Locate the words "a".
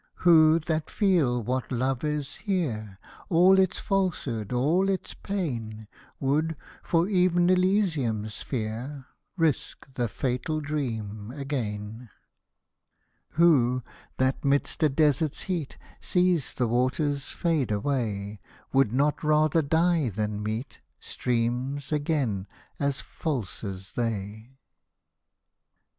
14.81-14.89